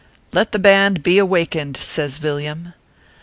"Let 0.33 0.51
the 0.51 0.57
band 0.57 1.03
be 1.03 1.19
awakened," 1.19 1.77
says 1.77 2.17
Villiam. 2.17 2.73